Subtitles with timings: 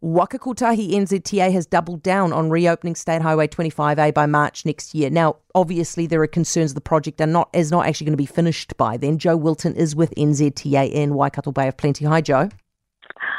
[0.00, 5.10] Waka Kotahi NZTA has doubled down on reopening State Highway 25A by March next year.
[5.10, 8.26] Now, obviously, there are concerns the project are not is not actually going to be
[8.26, 9.18] finished by then.
[9.18, 12.04] Jo Wilton is with NZTA in Waikato Bay of Plenty.
[12.04, 12.48] Hi, Jo.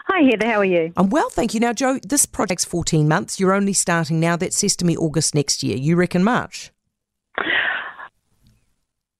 [0.08, 0.48] Hi, Heather.
[0.48, 0.92] How are you?
[0.98, 1.62] I'm well, thank you.
[1.62, 3.40] Now, Jo, this project's 14 months.
[3.40, 4.36] You're only starting now.
[4.36, 5.78] That says to me August next year.
[5.78, 6.74] You reckon March?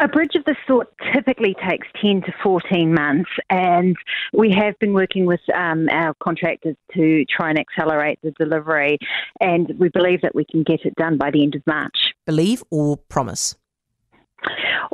[0.02, 3.98] A bridge of this sort typically takes 10 to 14 months, and
[4.32, 8.98] we have been working with um, our contractors to try and accelerate the delivery,
[9.42, 12.14] and we believe that we can get it done by the end of March.
[12.26, 13.58] Believe or promise?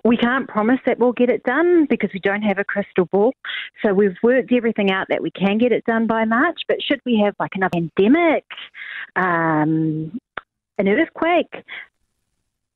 [0.03, 3.33] We can't promise that we'll get it done because we don't have a crystal ball.
[3.83, 6.61] So we've worked everything out that we can get it done by March.
[6.67, 8.45] But should we have like another pandemic,
[9.15, 10.19] um,
[10.79, 11.53] an earthquake,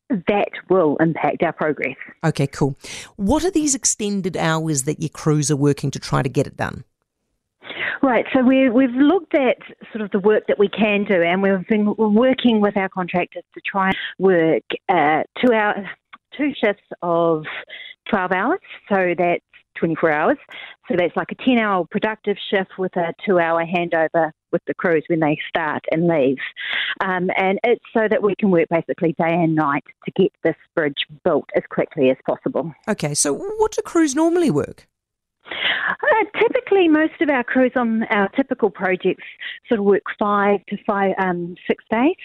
[0.10, 1.96] that will impact our progress.
[2.24, 2.76] Okay, cool.
[3.16, 6.58] What are these extended hours that your crews are working to try to get it
[6.58, 6.84] done?
[8.02, 9.58] Right, so we, have looked at
[9.92, 13.44] sort of the work that we can do, and we've been working with our contractors
[13.54, 15.90] to try and work uh, two hour,
[16.36, 17.44] two shifts of
[18.10, 18.60] twelve hours.
[18.88, 19.44] So that's
[19.80, 20.38] 24 hours.
[20.88, 24.74] So that's like a 10 hour productive shift with a two hour handover with the
[24.74, 26.38] crews when they start and leave.
[27.02, 30.56] Um, and it's so that we can work basically day and night to get this
[30.76, 32.74] bridge built as quickly as possible.
[32.88, 34.89] Okay, so what do crews normally work?
[35.90, 39.24] Uh, typically, most of our crews on our typical projects
[39.68, 42.16] sort of work five to five, um, six days.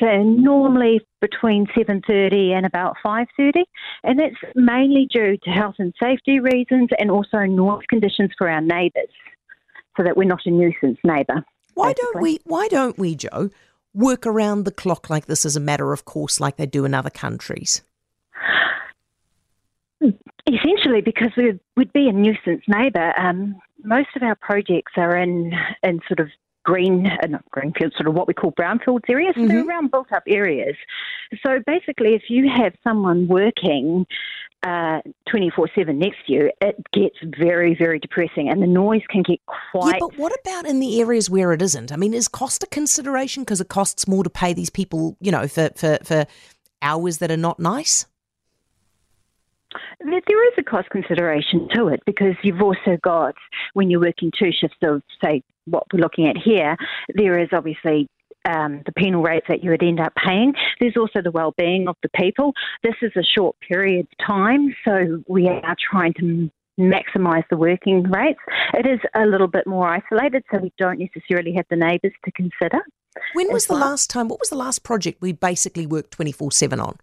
[0.00, 3.64] So normally between seven thirty and about five thirty,
[4.02, 8.60] and that's mainly due to health and safety reasons, and also noise conditions for our
[8.60, 9.10] neighbours,
[9.96, 11.44] so that we're not a nuisance neighbour.
[11.74, 12.12] Why basically.
[12.12, 12.38] don't we?
[12.44, 13.50] Why don't we, Jo,
[13.94, 16.94] work around the clock like this as a matter of course, like they do in
[16.94, 17.82] other countries?
[20.48, 23.12] Essentially, because we would be a nuisance neighbour.
[23.18, 26.28] Um, most of our projects are in in sort of
[26.66, 29.34] green, uh, not greenfield, sort of what we call brownfields areas.
[29.34, 29.48] So mm-hmm.
[29.48, 30.76] they're around built up areas.
[31.44, 34.06] So basically, if you have someone working
[34.62, 35.00] uh,
[35.30, 39.38] 24 7 next to you, it gets very, very depressing and the noise can get
[39.46, 39.94] quite.
[39.94, 41.92] Yeah, but what about in the areas where it isn't?
[41.92, 45.30] I mean, is cost a consideration because it costs more to pay these people, you
[45.30, 46.26] know, for, for, for
[46.82, 48.06] hours that are not nice?
[50.00, 53.34] There is a cost consideration to it because you've also got,
[53.74, 56.76] when you're working two shifts of, say, what we're looking at here,
[57.14, 58.08] there is obviously
[58.48, 60.54] um, the penal rates that you would end up paying.
[60.80, 62.52] There's also the well-being of the people.
[62.82, 68.04] This is a short period of time, so we are trying to maximise the working
[68.04, 68.38] rates.
[68.74, 72.32] It is a little bit more isolated, so we don't necessarily have the neighbours to
[72.32, 72.78] consider.
[73.32, 73.82] When was the well.
[73.82, 74.28] last time?
[74.28, 76.98] What was the last project we basically worked twenty four seven on?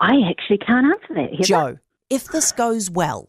[0.00, 1.30] I actually can't answer that.
[1.32, 1.44] Heather.
[1.44, 1.78] Jo,
[2.10, 3.28] if this goes well,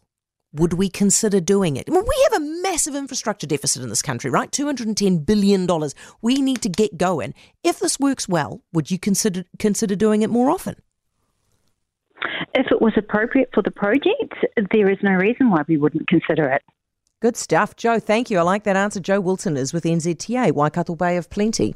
[0.54, 1.88] would we consider doing it?
[1.88, 4.52] Well, we have a massive infrastructure deficit in this country, right?
[4.52, 5.68] $210 billion.
[6.22, 7.34] We need to get going.
[7.64, 10.76] If this works well, would you consider consider doing it more often?
[12.56, 14.34] If it was appropriate for the project,
[14.72, 16.64] there is no reason why we wouldn't consider it.
[17.22, 17.76] Good stuff.
[17.76, 18.00] Jo.
[18.00, 18.40] thank you.
[18.40, 19.00] I like that answer.
[19.00, 21.76] Jo Wilton is with NZTA, Waikato Bay of Plenty.